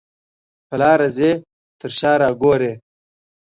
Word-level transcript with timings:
په 0.67 0.75
لاره 0.81 1.07
ځې 1.17 1.31
تر 1.79 1.91
شا 1.97 2.11
را 2.21 2.29
ګورې. 2.41 2.73